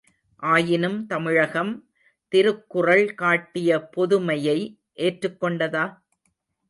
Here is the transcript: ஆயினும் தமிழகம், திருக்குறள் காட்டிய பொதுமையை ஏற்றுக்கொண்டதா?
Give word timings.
ஆயினும் 0.43 1.05
தமிழகம், 1.05 1.71
திருக்குறள் 2.31 3.13
காட்டிய 3.13 3.79
பொதுமையை 3.91 4.57
ஏற்றுக்கொண்டதா? 4.97 5.85